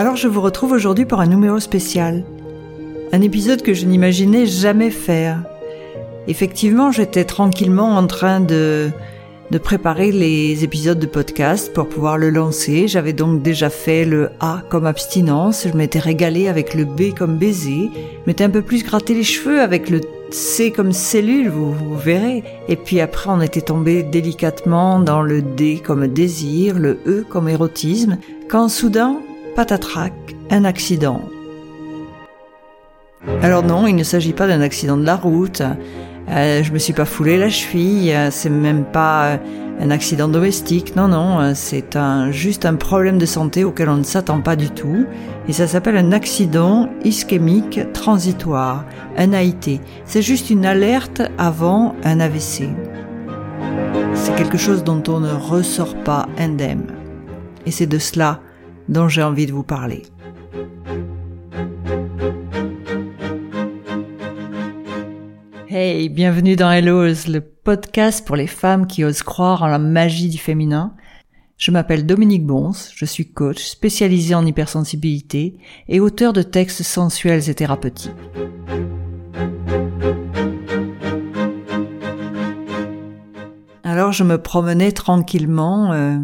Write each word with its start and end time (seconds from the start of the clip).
Alors 0.00 0.16
je 0.16 0.28
vous 0.28 0.40
retrouve 0.40 0.72
aujourd'hui 0.72 1.04
pour 1.04 1.20
un 1.20 1.26
numéro 1.26 1.60
spécial. 1.60 2.24
Un 3.12 3.20
épisode 3.20 3.60
que 3.60 3.74
je 3.74 3.84
n'imaginais 3.84 4.46
jamais 4.46 4.90
faire. 4.90 5.42
Effectivement, 6.26 6.90
j'étais 6.90 7.24
tranquillement 7.24 7.98
en 7.98 8.06
train 8.06 8.40
de 8.40 8.88
de 9.50 9.58
préparer 9.58 10.10
les 10.10 10.64
épisodes 10.64 10.98
de 10.98 11.04
podcast 11.04 11.74
pour 11.74 11.86
pouvoir 11.86 12.16
le 12.16 12.30
lancer. 12.30 12.88
J'avais 12.88 13.12
donc 13.12 13.42
déjà 13.42 13.68
fait 13.68 14.06
le 14.06 14.30
A 14.40 14.62
comme 14.70 14.86
abstinence, 14.86 15.66
je 15.70 15.76
m'étais 15.76 15.98
régalé 15.98 16.48
avec 16.48 16.72
le 16.72 16.86
B 16.86 17.12
comme 17.14 17.36
baiser, 17.36 17.90
je 17.92 18.26
m'étais 18.26 18.44
un 18.44 18.48
peu 18.48 18.62
plus 18.62 18.82
gratté 18.82 19.12
les 19.12 19.22
cheveux 19.22 19.60
avec 19.60 19.90
le 19.90 20.00
C 20.30 20.70
comme 20.70 20.92
cellule, 20.92 21.50
vous, 21.50 21.74
vous 21.74 21.98
verrez. 21.98 22.42
Et 22.68 22.76
puis 22.76 23.00
après, 23.00 23.28
on 23.28 23.42
était 23.42 23.60
tombé 23.60 24.02
délicatement 24.02 24.98
dans 24.98 25.20
le 25.20 25.42
D 25.42 25.82
comme 25.84 26.06
désir, 26.06 26.78
le 26.78 27.00
E 27.06 27.26
comme 27.28 27.50
érotisme, 27.50 28.16
quand 28.48 28.70
soudain, 28.70 29.20
patatrac, 29.54 30.12
un 30.50 30.64
accident. 30.64 31.20
Alors 33.42 33.62
non, 33.62 33.86
il 33.86 33.96
ne 33.96 34.02
s'agit 34.02 34.32
pas 34.32 34.46
d'un 34.46 34.60
accident 34.60 34.96
de 34.96 35.04
la 35.04 35.16
route, 35.16 35.62
euh, 36.30 36.62
je 36.62 36.72
me 36.72 36.78
suis 36.78 36.92
pas 36.92 37.04
foulé 37.04 37.36
la 37.36 37.48
cheville, 37.48 38.12
euh, 38.12 38.30
c'est 38.30 38.50
même 38.50 38.84
pas 38.84 39.26
euh, 39.26 39.36
un 39.80 39.90
accident 39.90 40.28
domestique, 40.28 40.94
non, 40.94 41.08
non, 41.08 41.54
c'est 41.54 41.96
un, 41.96 42.30
juste 42.30 42.66
un 42.66 42.76
problème 42.76 43.18
de 43.18 43.26
santé 43.26 43.64
auquel 43.64 43.88
on 43.88 43.96
ne 43.96 44.04
s'attend 44.04 44.40
pas 44.40 44.54
du 44.54 44.70
tout, 44.70 45.06
et 45.48 45.52
ça 45.52 45.66
s'appelle 45.66 45.96
un 45.96 46.12
accident 46.12 46.88
ischémique 47.02 47.80
transitoire, 47.92 48.84
un 49.16 49.32
AIT. 49.32 49.80
C'est 50.04 50.22
juste 50.22 50.50
une 50.50 50.66
alerte 50.66 51.22
avant 51.38 51.94
un 52.04 52.20
AVC. 52.20 52.68
C'est 54.14 54.34
quelque 54.36 54.58
chose 54.58 54.84
dont 54.84 55.02
on 55.08 55.20
ne 55.20 55.32
ressort 55.32 55.96
pas 55.96 56.28
indemne. 56.38 56.86
Et 57.66 57.70
c'est 57.70 57.86
de 57.86 57.98
cela 57.98 58.40
dont 58.90 59.08
j'ai 59.08 59.22
envie 59.22 59.46
de 59.46 59.52
vous 59.52 59.62
parler. 59.62 60.02
Hey, 65.68 66.08
bienvenue 66.08 66.56
dans 66.56 66.70
Hello's, 66.70 67.28
le 67.28 67.40
podcast 67.40 68.26
pour 68.26 68.34
les 68.34 68.48
femmes 68.48 68.88
qui 68.88 69.04
osent 69.04 69.22
croire 69.22 69.62
en 69.62 69.68
la 69.68 69.78
magie 69.78 70.28
du 70.28 70.38
féminin. 70.38 70.94
Je 71.56 71.70
m'appelle 71.70 72.04
Dominique 72.04 72.44
Bons, 72.44 72.90
je 72.94 73.04
suis 73.04 73.30
coach 73.32 73.62
spécialisé 73.62 74.34
en 74.34 74.44
hypersensibilité 74.44 75.58
et 75.88 76.00
auteur 76.00 76.32
de 76.32 76.42
textes 76.42 76.82
sensuels 76.82 77.48
et 77.48 77.54
thérapeutiques. 77.54 78.10
Alors 83.84 84.12
je 84.12 84.24
me 84.24 84.38
promenais 84.38 84.92
tranquillement 84.92 85.92
euh, 85.92 86.18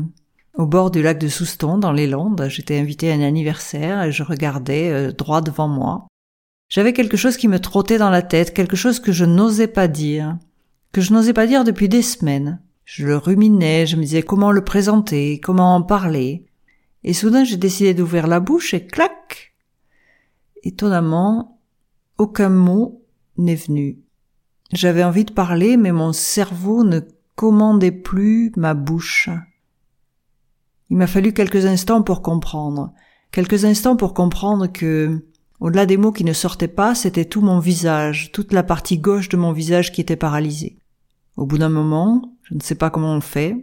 au 0.57 0.67
bord 0.67 0.91
du 0.91 1.03
lac 1.03 1.19
de 1.19 1.29
Souston 1.29 1.79
dans 1.79 1.93
les 1.93 2.07
Landes. 2.07 2.47
J'étais 2.49 2.79
invitée 2.79 3.11
à 3.11 3.15
un 3.15 3.21
anniversaire 3.21 4.03
et 4.03 4.13
je 4.13 4.23
regardais 4.23 4.91
euh, 4.91 5.13
droit 5.13 5.41
devant 5.41 5.69
moi. 5.69 6.07
J'avais 6.69 6.93
quelque 6.93 7.17
chose 7.17 7.37
qui 7.37 7.49
me 7.49 7.61
trottait 7.61 7.99
dans 7.99 8.11
la 8.11 8.23
tête, 8.23 8.55
quelque 8.55 8.77
chose 8.77 8.99
que 8.99 9.13
je 9.13 9.25
n'osais 9.25 9.69
pas 9.69 9.87
dire, 9.87 10.37
que 10.93 11.01
je 11.01 11.13
n'osais 11.13 11.35
pas 11.35 11.47
dire 11.47 11.63
depuis 11.63 11.89
des 11.89 12.03
semaines. 12.03 12.61
Je 12.85 13.07
le 13.07 13.17
ruminais, 13.17 13.87
je 13.87 13.97
me 13.97 14.03
disais 14.03 14.23
comment 14.23 14.51
le 14.51 14.65
présenter, 14.65 15.41
comment 15.41 15.75
en 15.77 15.83
parler. 15.83 16.47
Et 17.05 17.13
soudain 17.13 17.45
j'ai 17.45 17.57
décidé 17.57 17.95
d'ouvrir 17.95 18.27
la 18.27 18.41
bouche 18.41 18.75
et 18.75 18.87
clac 18.87 19.55
Étonnamment, 20.65 21.61
aucun 22.19 22.49
mot 22.49 23.05
n'est 23.37 23.55
venu. 23.55 24.01
J'avais 24.73 25.05
envie 25.05 25.25
de 25.25 25.33
parler, 25.33 25.77
mais 25.77 25.93
mon 25.93 26.13
cerveau 26.13 26.83
ne 26.83 27.01
commandait 27.37 27.93
plus 27.93 28.51
ma 28.57 28.75
bouche. 28.75 29.29
Il 30.91 30.97
m'a 30.97 31.07
fallu 31.07 31.33
quelques 31.33 31.67
instants 31.67 32.03
pour 32.03 32.23
comprendre. 32.23 32.93
Quelques 33.33 33.65
instants 33.65 33.97
pour 33.97 34.15
comprendre 34.15 34.67
que 34.67 35.25
au-delà 35.61 35.87
des 35.87 35.97
mots 35.97 36.13
qui 36.13 36.25
ne 36.25 36.33
sortaient 36.33 36.69
pas, 36.69 36.95
c'était 36.95 37.25
tout 37.25 37.41
mon 37.41 37.59
visage, 37.59 38.31
toute 38.33 38.53
la 38.53 38.63
partie 38.63 38.99
gauche 38.99 39.29
de 39.29 39.37
mon 39.37 39.53
visage 39.53 39.93
qui 39.93 40.01
était 40.01 40.17
paralysée. 40.17 40.79
Au 41.37 41.47
bout 41.47 41.59
d'un 41.59 41.69
moment, 41.69 42.37
je 42.43 42.55
ne 42.55 42.61
sais 42.61 42.75
pas 42.75 42.91
comment 42.91 43.15
on 43.15 43.21
fait, 43.21 43.57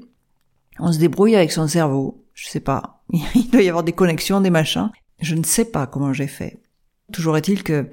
on 0.79 0.91
se 0.91 0.99
débrouille 0.99 1.35
avec 1.35 1.51
son 1.51 1.67
cerveau, 1.67 2.23
je 2.33 2.47
sais 2.47 2.59
pas. 2.59 3.03
Il 3.35 3.49
doit 3.49 3.61
y 3.61 3.69
avoir 3.69 3.83
des 3.83 3.93
connexions, 3.93 4.41
des 4.41 4.49
machins. 4.49 4.91
Je 5.19 5.35
ne 5.35 5.43
sais 5.43 5.65
pas 5.65 5.87
comment 5.87 6.13
j'ai 6.13 6.27
fait. 6.27 6.61
Toujours 7.11 7.37
est-il 7.37 7.63
que 7.63 7.89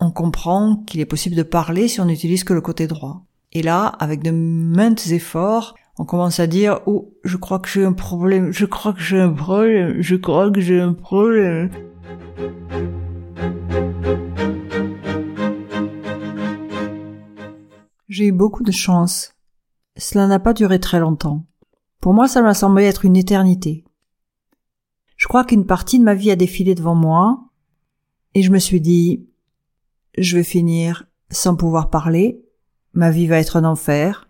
on 0.00 0.10
comprend 0.10 0.76
qu'il 0.76 1.00
est 1.00 1.06
possible 1.06 1.36
de 1.36 1.42
parler 1.42 1.86
si 1.86 2.00
on 2.00 2.06
n'utilise 2.06 2.42
que 2.42 2.54
le 2.54 2.62
côté 2.62 2.86
droit. 2.86 3.26
Et 3.52 3.62
là, 3.62 3.86
avec 3.86 4.22
de 4.22 4.30
maintes 4.30 5.08
efforts, 5.08 5.74
on 6.00 6.04
commence 6.04 6.40
à 6.40 6.46
dire 6.46 6.80
oh 6.86 7.14
je 7.24 7.36
crois 7.36 7.58
que 7.58 7.68
j'ai 7.68 7.84
un 7.84 7.92
problème 7.92 8.52
je 8.52 8.66
crois 8.66 8.92
que 8.92 9.00
j'ai 9.00 9.20
un 9.20 9.32
problème 9.32 10.00
je 10.00 10.16
crois 10.16 10.50
que 10.50 10.60
j'ai 10.60 10.80
un 10.80 10.94
problème 10.94 11.70
j'ai 18.10 18.26
eu 18.26 18.32
beaucoup 18.32 18.64
de 18.64 18.72
chance. 18.72 19.34
Cela 19.96 20.26
n'a 20.26 20.40
pas 20.40 20.52
duré 20.52 20.80
très 20.80 20.98
longtemps. 20.98 21.46
Pour 22.00 22.12
moi, 22.12 22.28
ça 22.28 22.42
m'a 22.42 22.54
semblé 22.54 22.84
être 22.84 23.04
une 23.04 23.16
éternité. 23.16 23.84
Je 25.16 25.28
crois 25.28 25.44
qu'une 25.44 25.64
partie 25.64 25.98
de 25.98 26.04
ma 26.04 26.14
vie 26.14 26.30
a 26.30 26.36
défilé 26.36 26.74
devant 26.74 26.94
moi, 26.94 27.44
et 28.34 28.42
je 28.42 28.50
me 28.50 28.58
suis 28.58 28.80
dit, 28.80 29.28
je 30.18 30.36
vais 30.36 30.44
finir 30.44 31.06
sans 31.30 31.54
pouvoir 31.56 31.88
parler, 31.88 32.44
ma 32.94 33.10
vie 33.10 33.26
va 33.26 33.38
être 33.38 33.56
un 33.56 33.64
enfer. 33.64 34.26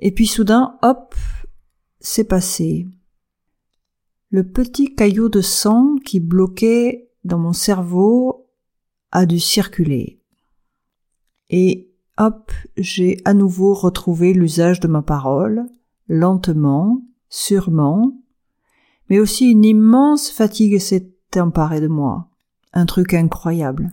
Et 0.00 0.12
puis 0.12 0.26
soudain, 0.26 0.78
hop, 0.82 1.14
c'est 2.00 2.24
passé. 2.24 2.86
Le 4.30 4.44
petit 4.44 4.94
caillot 4.94 5.28
de 5.28 5.40
sang 5.40 5.96
qui 6.04 6.20
bloquait 6.20 7.10
dans 7.24 7.38
mon 7.38 7.52
cerveau 7.52 8.48
a 9.10 9.26
dû 9.26 9.40
circuler. 9.40 10.20
Et 11.50 11.90
hop, 12.18 12.52
j'ai 12.76 13.20
à 13.24 13.34
nouveau 13.34 13.74
retrouvé 13.74 14.32
l'usage 14.32 14.80
de 14.80 14.88
ma 14.88 15.02
parole, 15.02 15.66
lentement, 16.08 17.02
sûrement, 17.28 18.12
mais 19.08 19.18
aussi 19.18 19.50
une 19.50 19.64
immense 19.64 20.30
fatigue 20.30 20.78
s'est 20.78 21.14
emparée 21.36 21.80
de 21.80 21.88
moi, 21.88 22.28
un 22.72 22.86
truc 22.86 23.14
incroyable, 23.14 23.92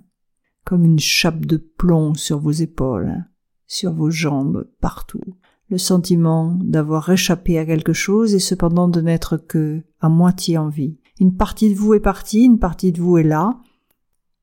comme 0.66 0.83
une 0.83 0.99
chape 0.99 1.45
de 1.45 1.57
plomb 1.57 2.13
sur 2.13 2.39
vos 2.39 2.51
épaules, 2.51 3.25
sur 3.67 3.93
vos 3.93 4.09
jambes, 4.09 4.69
partout, 4.81 5.23
le 5.69 5.77
sentiment 5.77 6.57
d'avoir 6.61 7.09
échappé 7.09 7.57
à 7.57 7.65
quelque 7.65 7.93
chose 7.93 8.35
et 8.35 8.39
cependant 8.39 8.87
de 8.87 9.01
n'être 9.01 9.37
que 9.37 9.83
à 9.99 10.09
moitié 10.09 10.57
en 10.57 10.69
vie. 10.69 10.97
Une 11.19 11.35
partie 11.35 11.69
de 11.73 11.75
vous 11.75 11.93
est 11.93 11.99
partie, 11.99 12.43
une 12.43 12.59
partie 12.59 12.91
de 12.91 13.01
vous 13.01 13.17
est 13.17 13.23
là, 13.23 13.59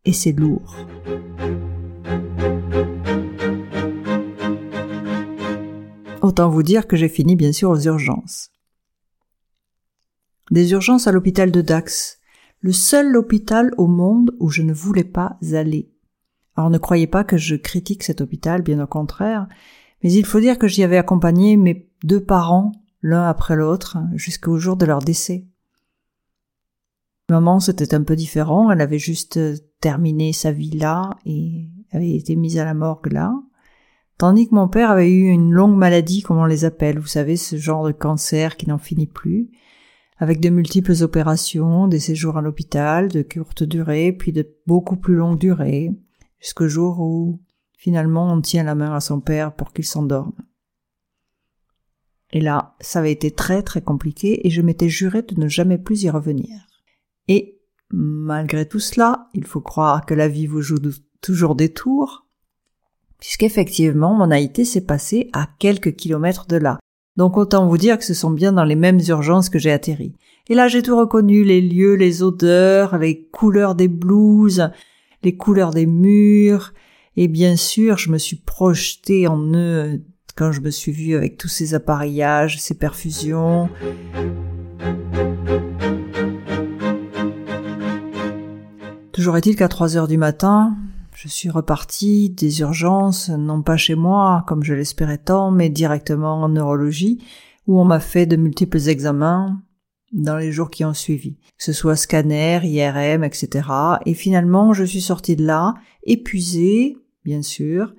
et 0.05 0.13
c'est 0.13 0.33
lourd. 0.33 0.77
Autant 6.23 6.49
vous 6.49 6.63
dire 6.63 6.87
que 6.87 6.97
j'ai 6.97 7.09
fini 7.09 7.37
bien 7.37 7.53
sûr 7.53 7.71
aux 7.71 7.81
urgences. 7.81 8.51
Des 10.51 10.73
urgences 10.73 11.07
à 11.07 11.13
l'hôpital 11.13 11.51
de 11.51 11.61
Dax, 11.61 12.21
le 12.61 12.73
seul 12.73 13.17
hôpital 13.17 13.73
au 13.77 13.87
monde 13.87 14.35
où 14.39 14.49
je 14.49 14.63
ne 14.63 14.73
voulais 14.73 15.05
pas 15.05 15.37
aller. 15.53 15.93
Alors 16.57 16.71
ne 16.71 16.79
croyez 16.79 17.07
pas 17.07 17.25
que 17.25 17.37
je 17.37 17.55
critique 17.57 18.03
cet 18.03 18.21
hôpital, 18.21 18.63
bien 18.63 18.83
au 18.83 18.87
contraire, 18.87 19.49
mais 20.03 20.13
il 20.13 20.27
faut 20.27 20.41
dire 20.41 20.59
que 20.59 20.69
j'y 20.69 20.83
avais 20.83 20.99
accompagné 20.99 21.57
mes 21.57 21.89
deux 22.05 22.23
parents, 22.23 22.73
l'un 23.03 23.29
après 23.29 23.57
l'autre, 23.57 23.99
jusqu'au 24.15 24.59
jour 24.59 24.77
de 24.77 24.87
leur 24.87 25.01
décès. 25.01 25.47
Maman, 27.31 27.61
c'était 27.61 27.95
un 27.95 28.03
peu 28.03 28.17
différent, 28.17 28.71
elle 28.71 28.81
avait 28.81 28.99
juste 28.99 29.39
terminé 29.81 30.33
sa 30.33 30.53
vie 30.53 30.71
là 30.71 31.11
et 31.25 31.69
avait 31.93 32.15
été 32.15 32.37
mise 32.37 32.59
à 32.59 32.65
la 32.65 32.75
morgue 32.75 33.13
là 33.13 33.33
tandis 34.23 34.49
que 34.49 34.55
mon 34.55 34.69
père 34.69 34.93
avait 34.93 35.11
eu 35.11 35.31
une 35.31 35.51
longue 35.51 35.77
maladie, 35.77 36.23
comme 36.23 36.39
on 36.39 36.45
les 36.45 36.65
appelle, 36.65 37.01
vous 37.01 37.09
savez, 37.09 37.37
ce 37.37 37.57
genre 37.57 37.85
de 37.85 37.91
cancer 37.91 38.57
qui 38.57 38.69
n'en 38.69 38.79
finit 38.79 39.09
plus, 39.09 39.51
avec 40.17 40.39
de 40.39 40.49
multiples 40.49 41.03
opérations, 41.03 41.89
des 41.89 41.99
séjours 41.99 42.37
à 42.37 42.41
l'hôpital, 42.41 43.09
de 43.09 43.23
courte 43.23 43.65
durée, 43.65 44.13
puis 44.13 44.31
de 44.31 44.49
beaucoup 44.65 44.95
plus 44.95 45.17
longue 45.17 45.39
durée, 45.39 45.91
jusqu'au 46.39 46.69
jour 46.69 47.01
où 47.01 47.41
finalement 47.83 48.33
on 48.33 48.41
tient 48.41 48.63
la 48.63 48.77
main 48.77 48.95
à 48.95 49.01
son 49.01 49.21
père 49.21 49.57
pour 49.57 49.73
qu'il 49.73 49.85
s'endorme. 49.85 50.35
Et 52.31 52.41
là, 52.41 52.77
ça 52.81 53.01
avait 53.01 53.11
été 53.11 53.33
très 53.33 53.65
très 53.65 53.83
compliqué 53.83 54.47
et 54.47 54.51
je 54.51 54.63
m'étais 54.63 54.89
juré 54.89 55.23
de 55.23 55.39
ne 55.39 55.49
jamais 55.49 55.79
plus 55.79 56.05
y 56.05 56.09
revenir. 56.09 56.49
Et 57.27 57.59
malgré 57.91 58.69
tout 58.69 58.79
cela, 58.79 59.27
il 59.35 59.45
faut 59.45 59.61
croire 59.61 60.07
que 60.07 60.15
la 60.15 60.29
vie 60.29 60.47
vous 60.47 60.63
joue 60.63 60.79
toujours 61.21 61.57
des 61.57 61.71
tours, 61.73 62.25
puisqu'effectivement 63.19 64.15
mon 64.15 64.31
AIT 64.31 64.65
s'est 64.65 64.87
passé 64.87 65.29
à 65.33 65.49
quelques 65.59 65.97
kilomètres 65.97 66.47
de 66.47 66.59
là. 66.59 66.79
Donc 67.17 67.37
autant 67.37 67.67
vous 67.67 67.79
dire 67.79 67.99
que 67.99 68.05
ce 68.05 68.15
sont 68.15 68.31
bien 68.31 68.53
dans 68.53 68.65
les 68.65 68.77
mêmes 68.77 69.01
urgences 69.09 69.49
que 69.49 69.59
j'ai 69.59 69.73
atterri. 69.73 70.15
Et 70.49 70.55
là 70.55 70.69
j'ai 70.69 70.83
tout 70.83 70.97
reconnu, 70.97 71.43
les 71.43 71.61
lieux, 71.61 71.97
les 71.97 72.23
odeurs, 72.23 72.97
les 72.99 73.25
couleurs 73.25 73.75
des 73.75 73.89
blouses, 73.89 74.71
les 75.25 75.37
couleurs 75.37 75.73
des 75.73 75.87
murs, 75.87 76.73
et 77.17 77.29
bien 77.29 77.57
sûr 77.57 77.99
je 77.99 78.11
me 78.11 78.19
suis 78.19 78.37
projeté 78.37 79.27
en 79.27 79.53
eux 79.55 80.03
quand 80.37 80.53
je 80.53 80.61
me 80.61 80.71
suis 80.71 80.93
vue 80.93 81.15
avec 81.15 81.37
tous 81.37 81.49
ces 81.49 81.75
appareillages, 81.75 82.61
ces 82.61 82.75
perfusions. 82.75 83.69
Toujours 89.13 89.37
est-il 89.37 89.57
qu'à 89.57 89.69
trois 89.69 89.97
heures 89.97 90.09
du 90.09 90.17
matin, 90.17 90.75
je 91.15 91.29
suis 91.29 91.51
repartie 91.51 92.31
des 92.31 92.61
urgences, 92.61 93.29
non 93.29 93.63
pas 93.63 93.77
chez 93.77 93.95
moi, 93.95 94.45
comme 94.49 94.65
je 94.65 94.75
l'espérais 94.75 95.19
tant, 95.19 95.51
mais 95.51 95.69
directement 95.69 96.43
en 96.43 96.49
neurologie, 96.49 97.23
où 97.67 97.79
on 97.79 97.85
m'a 97.85 98.01
fait 98.01 98.27
de 98.27 98.37
multiples 98.37 98.89
examens 98.89 99.63
dans 100.13 100.37
les 100.37 100.51
jours 100.51 100.71
qui 100.71 100.85
ont 100.85 100.95
suivi, 100.95 101.37
que 101.37 101.65
ce 101.65 101.73
soit 101.73 101.97
scanner, 101.97 102.61
IRM, 102.65 103.23
etc. 103.23 103.69
Et 104.07 104.15
finalement, 104.15 104.73
je 104.73 104.85
suis 104.85 105.01
sortie 105.01 105.37
de 105.37 105.47
là, 105.47 105.75
épuisée, 106.05 106.97
bien 107.25 107.43
sûr, 107.43 107.95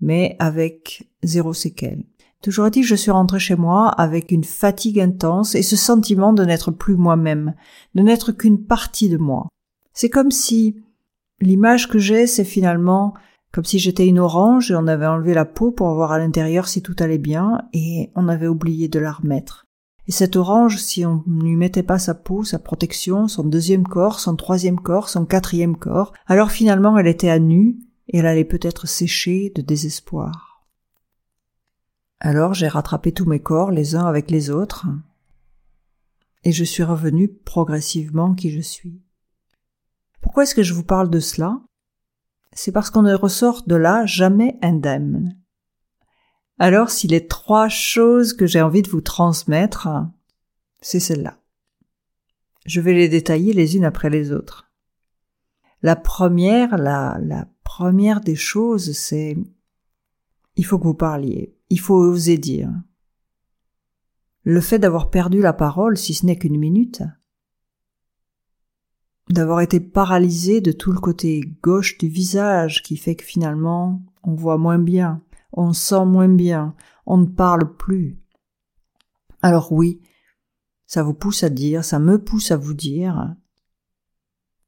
mais 0.00 0.36
avec 0.38 1.08
zéro 1.22 1.52
séquelle. 1.52 2.04
Toujours 2.42 2.70
que 2.70 2.82
je 2.82 2.94
suis 2.94 3.10
rentrée 3.10 3.38
chez 3.38 3.56
moi 3.56 3.88
avec 3.88 4.30
une 4.30 4.44
fatigue 4.44 5.00
intense 5.00 5.54
et 5.54 5.62
ce 5.62 5.76
sentiment 5.76 6.34
de 6.34 6.44
n'être 6.44 6.70
plus 6.70 6.94
moi-même, 6.94 7.54
de 7.94 8.02
n'être 8.02 8.32
qu'une 8.32 8.64
partie 8.64 9.08
de 9.08 9.16
moi. 9.16 9.48
C'est 9.94 10.10
comme 10.10 10.30
si 10.30 10.76
l'image 11.40 11.88
que 11.88 11.98
j'ai, 11.98 12.26
c'est 12.26 12.44
finalement 12.44 13.14
comme 13.50 13.64
si 13.64 13.78
j'étais 13.78 14.06
une 14.06 14.18
orange 14.18 14.70
et 14.70 14.74
on 14.74 14.88
avait 14.88 15.06
enlevé 15.06 15.32
la 15.32 15.44
peau 15.44 15.70
pour 15.70 15.94
voir 15.94 16.12
à 16.12 16.18
l'intérieur 16.18 16.68
si 16.68 16.82
tout 16.82 16.96
allait 16.98 17.18
bien 17.18 17.62
et 17.72 18.10
on 18.16 18.28
avait 18.28 18.48
oublié 18.48 18.88
de 18.88 18.98
la 18.98 19.12
remettre. 19.12 19.64
Et 20.06 20.12
cette 20.12 20.36
orange, 20.36 20.76
si 20.78 21.06
on 21.06 21.22
ne 21.26 21.44
lui 21.44 21.56
mettait 21.56 21.82
pas 21.82 21.98
sa 21.98 22.14
peau, 22.14 22.44
sa 22.44 22.58
protection, 22.58 23.26
son 23.26 23.44
deuxième 23.44 23.86
corps, 23.86 24.20
son 24.20 24.36
troisième 24.36 24.80
corps, 24.80 25.08
son 25.08 25.24
quatrième 25.24 25.76
corps, 25.76 26.12
alors 26.26 26.50
finalement 26.50 26.98
elle 26.98 27.06
était 27.06 27.30
à 27.30 27.38
nu 27.38 27.78
elle 28.12 28.26
allait 28.26 28.44
peut-être 28.44 28.86
sécher 28.86 29.50
de 29.54 29.62
désespoir. 29.62 30.66
Alors 32.20 32.54
j'ai 32.54 32.68
rattrapé 32.68 33.12
tous 33.12 33.24
mes 33.24 33.40
corps 33.40 33.70
les 33.70 33.96
uns 33.96 34.06
avec 34.06 34.30
les 34.30 34.50
autres 34.50 34.86
et 36.44 36.52
je 36.52 36.64
suis 36.64 36.82
revenu 36.82 37.28
progressivement 37.28 38.34
qui 38.34 38.50
je 38.50 38.60
suis. 38.60 39.02
Pourquoi 40.20 40.44
est-ce 40.44 40.54
que 40.54 40.62
je 40.62 40.74
vous 40.74 40.84
parle 40.84 41.10
de 41.10 41.20
cela? 41.20 41.60
C'est 42.52 42.72
parce 42.72 42.90
qu'on 42.90 43.02
ne 43.02 43.14
ressort 43.14 43.62
de 43.66 43.74
là 43.74 44.06
jamais 44.06 44.58
indemne. 44.62 45.36
Alors 46.58 46.90
si 46.90 47.08
les 47.08 47.26
trois 47.26 47.68
choses 47.68 48.32
que 48.32 48.46
j'ai 48.46 48.62
envie 48.62 48.82
de 48.82 48.90
vous 48.90 49.00
transmettre, 49.00 49.88
c'est 50.80 51.00
celle-là. 51.00 51.38
Je 52.64 52.80
vais 52.80 52.94
les 52.94 53.08
détailler 53.08 53.52
les 53.52 53.76
unes 53.76 53.84
après 53.84 54.08
les 54.08 54.32
autres. 54.32 54.70
La 55.82 55.96
première, 55.96 56.78
la, 56.78 57.18
la 57.20 57.46
première 57.76 58.20
des 58.20 58.36
choses, 58.36 58.92
c'est 58.92 59.36
il 60.54 60.64
faut 60.64 60.78
que 60.78 60.84
vous 60.84 60.94
parliez, 60.94 61.58
il 61.70 61.80
faut 61.80 61.96
oser 61.96 62.38
dire. 62.38 62.70
Le 64.44 64.60
fait 64.60 64.78
d'avoir 64.78 65.10
perdu 65.10 65.40
la 65.40 65.52
parole, 65.52 65.96
si 65.96 66.14
ce 66.14 66.24
n'est 66.24 66.38
qu'une 66.38 66.56
minute, 66.56 67.02
d'avoir 69.28 69.60
été 69.60 69.80
paralysé 69.80 70.60
de 70.60 70.70
tout 70.70 70.92
le 70.92 71.00
côté 71.00 71.40
gauche 71.64 71.98
du 71.98 72.06
visage 72.06 72.84
qui 72.84 72.96
fait 72.96 73.16
que 73.16 73.24
finalement 73.24 74.00
on 74.22 74.36
voit 74.36 74.56
moins 74.56 74.78
bien, 74.78 75.20
on 75.50 75.72
sent 75.72 76.04
moins 76.04 76.28
bien, 76.28 76.76
on 77.06 77.16
ne 77.16 77.26
parle 77.26 77.76
plus. 77.76 78.20
Alors 79.42 79.72
oui, 79.72 80.00
ça 80.86 81.02
vous 81.02 81.14
pousse 81.14 81.42
à 81.42 81.48
dire, 81.48 81.84
ça 81.84 81.98
me 81.98 82.22
pousse 82.22 82.52
à 82.52 82.56
vous 82.56 82.74
dire, 82.74 83.34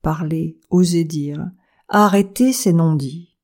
parlez, 0.02 0.58
osez 0.70 1.04
dire, 1.04 1.48
arrêtez 1.88 2.52
ces 2.52 2.72
non-dits. 2.72 3.36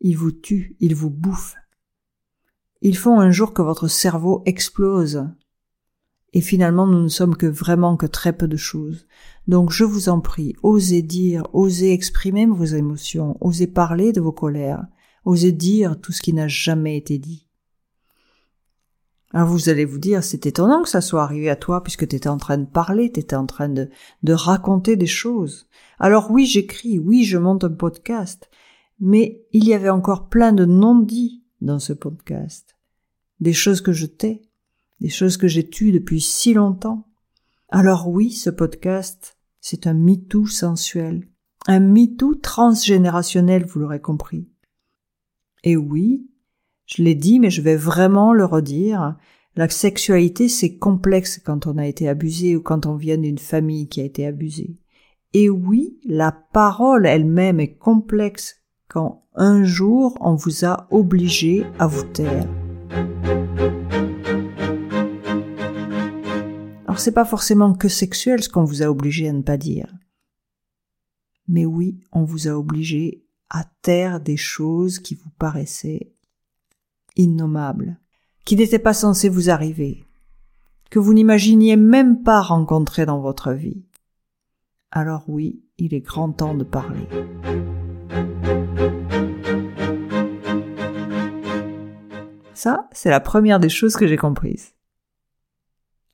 Ils 0.00 0.16
vous 0.16 0.32
tuent, 0.32 0.76
ils 0.80 0.94
vous 0.94 1.10
bouffent. 1.10 1.56
Ils 2.82 2.96
font 2.96 3.18
un 3.18 3.30
jour 3.30 3.52
que 3.52 3.62
votre 3.62 3.88
cerveau 3.88 4.42
explose. 4.46 5.28
Et 6.32 6.40
finalement, 6.40 6.86
nous 6.86 7.02
ne 7.02 7.08
sommes 7.08 7.36
que 7.36 7.46
vraiment 7.46 7.96
que 7.96 8.06
très 8.06 8.36
peu 8.36 8.46
de 8.46 8.56
choses. 8.56 9.06
Donc, 9.48 9.70
je 9.70 9.84
vous 9.84 10.08
en 10.08 10.20
prie, 10.20 10.54
osez 10.62 11.02
dire, 11.02 11.44
osez 11.52 11.92
exprimer 11.92 12.46
vos 12.46 12.64
émotions, 12.64 13.36
osez 13.40 13.66
parler 13.66 14.12
de 14.12 14.20
vos 14.20 14.32
colères, 14.32 14.86
osez 15.24 15.52
dire 15.52 15.98
tout 16.00 16.12
ce 16.12 16.20
qui 16.20 16.34
n'a 16.34 16.48
jamais 16.48 16.96
été 16.96 17.18
dit. 17.18 17.45
Alors 19.32 19.48
vous 19.48 19.68
allez 19.68 19.84
vous 19.84 19.98
dire, 19.98 20.22
c'est 20.22 20.46
étonnant 20.46 20.82
que 20.82 20.88
ça 20.88 21.00
soit 21.00 21.22
arrivé 21.22 21.50
à 21.50 21.56
toi 21.56 21.82
puisque 21.82 22.06
tu 22.06 22.16
étais 22.16 22.28
en 22.28 22.38
train 22.38 22.58
de 22.58 22.66
parler, 22.66 23.10
tu 23.10 23.20
étais 23.20 23.36
en 23.36 23.46
train 23.46 23.68
de, 23.68 23.90
de 24.22 24.32
raconter 24.32 24.96
des 24.96 25.06
choses. 25.06 25.66
Alors 25.98 26.30
oui, 26.30 26.46
j'écris, 26.46 26.98
oui, 26.98 27.24
je 27.24 27.38
monte 27.38 27.64
un 27.64 27.72
podcast, 27.72 28.48
mais 29.00 29.44
il 29.52 29.64
y 29.64 29.74
avait 29.74 29.90
encore 29.90 30.28
plein 30.28 30.52
de 30.52 30.64
non-dits 30.64 31.42
dans 31.60 31.78
ce 31.78 31.92
podcast. 31.92 32.76
Des 33.40 33.52
choses 33.52 33.80
que 33.80 33.92
je 33.92 34.06
tais, 34.06 34.42
des 35.00 35.08
choses 35.08 35.36
que 35.36 35.48
j'ai 35.48 35.68
tues 35.68 35.92
depuis 35.92 36.20
si 36.20 36.54
longtemps. 36.54 37.08
Alors 37.68 38.08
oui, 38.08 38.30
ce 38.30 38.50
podcast, 38.50 39.36
c'est 39.60 39.86
un 39.86 39.94
MeToo 39.94 40.46
sensuel, 40.46 41.28
un 41.66 41.80
MeToo 41.80 42.36
transgénérationnel, 42.36 43.64
vous 43.66 43.80
l'aurez 43.80 44.00
compris. 44.00 44.48
Et 45.64 45.76
oui, 45.76 46.30
je 46.86 47.02
l'ai 47.02 47.14
dit, 47.14 47.40
mais 47.40 47.50
je 47.50 47.62
vais 47.62 47.76
vraiment 47.76 48.32
le 48.32 48.44
redire, 48.44 49.16
la 49.56 49.68
sexualité 49.68 50.48
c'est 50.48 50.76
complexe 50.76 51.40
quand 51.44 51.66
on 51.66 51.78
a 51.78 51.86
été 51.86 52.08
abusé 52.08 52.56
ou 52.56 52.62
quand 52.62 52.86
on 52.86 52.94
vient 52.94 53.18
d'une 53.18 53.38
famille 53.38 53.88
qui 53.88 54.00
a 54.00 54.04
été 54.04 54.26
abusée. 54.26 54.76
Et 55.32 55.50
oui, 55.50 55.98
la 56.04 56.32
parole 56.32 57.06
elle-même 57.06 57.58
est 57.58 57.74
complexe 57.74 58.62
quand 58.88 59.24
un 59.34 59.64
jour 59.64 60.16
on 60.20 60.34
vous 60.34 60.64
a 60.64 60.86
obligé 60.90 61.64
à 61.78 61.86
vous 61.86 62.04
taire. 62.04 62.46
Alors 66.86 67.00
c'est 67.00 67.12
pas 67.12 67.24
forcément 67.24 67.74
que 67.74 67.88
sexuel 67.88 68.42
ce 68.42 68.48
qu'on 68.48 68.64
vous 68.64 68.82
a 68.82 68.86
obligé 68.86 69.28
à 69.28 69.32
ne 69.32 69.42
pas 69.42 69.56
dire. 69.56 69.92
Mais 71.48 71.64
oui, 71.64 72.00
on 72.12 72.24
vous 72.24 72.48
a 72.48 72.52
obligé 72.52 73.24
à 73.50 73.64
taire 73.82 74.20
des 74.20 74.36
choses 74.36 74.98
qui 74.98 75.14
vous 75.14 75.30
paraissaient 75.38 76.12
innommables, 77.16 77.98
qui 78.44 78.56
n'étaient 78.56 78.78
pas 78.78 78.94
censées 78.94 79.28
vous 79.28 79.50
arriver, 79.50 80.04
que 80.90 80.98
vous 80.98 81.14
n'imaginiez 81.14 81.76
même 81.76 82.22
pas 82.22 82.40
rencontrer 82.40 83.06
dans 83.06 83.20
votre 83.20 83.52
vie. 83.52 83.84
Alors 84.90 85.24
oui, 85.28 85.62
il 85.78 85.94
est 85.94 86.00
grand 86.00 86.32
temps 86.32 86.54
de 86.54 86.64
parler. 86.64 87.08
Ça, 92.54 92.88
c'est 92.92 93.10
la 93.10 93.20
première 93.20 93.60
des 93.60 93.68
choses 93.68 93.96
que 93.96 94.06
j'ai 94.06 94.16
comprises. 94.16 94.72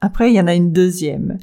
Après, 0.01 0.31
il 0.31 0.35
y 0.35 0.41
en 0.41 0.49
a 0.49 0.55
une 0.55 0.73
deuxième. 0.73 1.39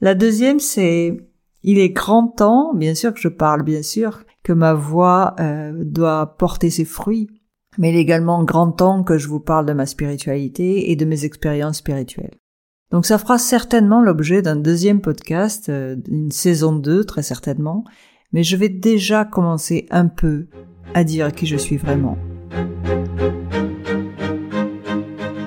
La 0.00 0.14
deuxième, 0.14 0.60
c'est 0.60 1.18
il 1.64 1.78
est 1.78 1.90
grand 1.90 2.28
temps, 2.28 2.72
bien 2.74 2.94
sûr 2.94 3.12
que 3.12 3.20
je 3.20 3.28
parle, 3.28 3.62
bien 3.62 3.82
sûr, 3.82 4.24
que 4.44 4.52
ma 4.52 4.74
voix 4.74 5.34
euh, 5.40 5.72
doit 5.84 6.36
porter 6.38 6.70
ses 6.70 6.84
fruits, 6.84 7.28
mais 7.78 7.90
il 7.90 7.96
est 7.96 8.00
également 8.00 8.42
grand 8.42 8.72
temps 8.72 9.04
que 9.04 9.16
je 9.16 9.28
vous 9.28 9.40
parle 9.40 9.64
de 9.64 9.72
ma 9.72 9.86
spiritualité 9.86 10.90
et 10.90 10.96
de 10.96 11.04
mes 11.04 11.24
expériences 11.24 11.78
spirituelles. 11.78 12.36
Donc 12.90 13.06
ça 13.06 13.18
fera 13.18 13.38
certainement 13.38 14.02
l'objet 14.02 14.42
d'un 14.42 14.56
deuxième 14.56 15.00
podcast, 15.00 15.68
euh, 15.68 15.94
d'une 15.94 16.32
saison 16.32 16.74
2 16.74 17.04
très 17.04 17.22
certainement, 17.22 17.84
mais 18.32 18.42
je 18.42 18.56
vais 18.56 18.68
déjà 18.68 19.24
commencer 19.24 19.86
un 19.90 20.06
peu 20.06 20.48
à 20.94 21.04
dire 21.04 21.32
qui 21.32 21.46
je 21.46 21.56
suis 21.56 21.76
vraiment. 21.76 22.18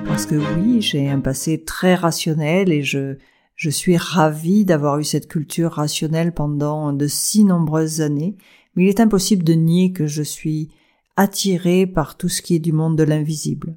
Parce 0.06 0.24
que 0.24 0.36
oui, 0.56 0.80
j'ai 0.80 1.10
un 1.10 1.20
passé 1.20 1.64
très 1.64 1.94
rationnel 1.94 2.72
et 2.72 2.82
je, 2.82 3.16
je 3.56 3.70
suis 3.70 3.96
ravie 3.96 4.64
d'avoir 4.64 4.98
eu 4.98 5.04
cette 5.04 5.28
culture 5.28 5.72
rationnelle 5.72 6.32
pendant 6.32 6.92
de 6.92 7.06
si 7.08 7.44
nombreuses 7.44 8.00
années, 8.00 8.36
mais 8.74 8.84
il 8.84 8.88
est 8.88 9.00
impossible 9.00 9.42
de 9.42 9.52
nier 9.52 9.92
que 9.92 10.06
je 10.06 10.22
suis 10.22 10.70
attirée 11.16 11.86
par 11.86 12.16
tout 12.16 12.28
ce 12.28 12.42
qui 12.42 12.54
est 12.54 12.60
du 12.60 12.72
monde 12.72 12.96
de 12.96 13.02
l'invisible. 13.02 13.76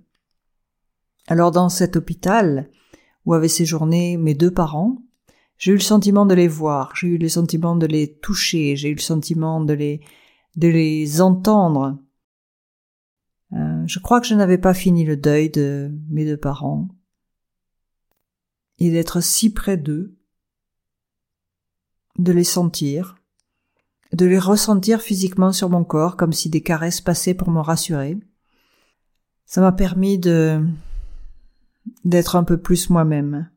Alors 1.27 1.51
dans 1.51 1.69
cet 1.69 1.95
hôpital, 1.95 2.69
où 3.25 3.33
avaient 3.33 3.47
séjourné 3.47 4.17
mes 4.17 4.35
deux 4.35 4.51
parents, 4.51 4.97
j'ai 5.57 5.71
eu 5.71 5.75
le 5.75 5.81
sentiment 5.81 6.25
de 6.25 6.35
les 6.35 6.47
voir, 6.47 6.93
j'ai 6.95 7.07
eu 7.07 7.17
le 7.17 7.29
sentiment 7.29 7.75
de 7.75 7.85
les 7.85 8.17
toucher, 8.17 8.75
j'ai 8.75 8.89
eu 8.89 8.95
le 8.95 9.01
sentiment 9.01 9.61
de 9.61 9.73
les, 9.73 10.01
de 10.55 10.67
les 10.67 11.21
entendre. 11.21 11.97
Euh, 13.53 13.83
je 13.87 13.99
crois 13.99 14.19
que 14.21 14.27
je 14.27 14.35
n'avais 14.35 14.57
pas 14.57 14.73
fini 14.73 15.05
le 15.05 15.17
deuil 15.17 15.49
de 15.49 15.91
mes 16.09 16.25
deux 16.25 16.37
parents 16.37 16.89
et 18.79 18.91
d'être 18.91 19.21
si 19.21 19.53
près 19.53 19.77
d'eux, 19.77 20.17
de 22.17 22.31
les 22.31 22.43
sentir, 22.43 23.15
de 24.15 24.25
les 24.25 24.39
ressentir 24.39 25.01
physiquement 25.01 25.51
sur 25.51 25.69
mon 25.69 25.83
corps 25.83 26.15
comme 26.15 26.31
si 26.31 26.49
des 26.49 26.61
caresses 26.61 27.01
passaient 27.01 27.33
pour 27.33 27.51
me 27.51 27.59
rassurer. 27.59 28.17
Ça 29.45 29.61
m'a 29.61 29.71
permis 29.71 30.17
de 30.17 30.63
d'être 32.03 32.35
un 32.35 32.43
peu 32.43 32.57
plus 32.57 32.89
moi-même. 32.89 33.49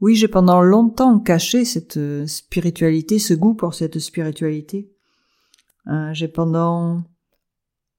Oui, 0.00 0.14
j'ai 0.14 0.28
pendant 0.28 0.60
longtemps 0.60 1.18
caché 1.18 1.64
cette 1.64 1.98
spiritualité, 2.26 3.18
ce 3.18 3.34
goût 3.34 3.54
pour 3.54 3.74
cette 3.74 3.98
spiritualité. 3.98 4.92
Euh, 5.88 6.12
j'ai 6.12 6.28
pendant 6.28 7.02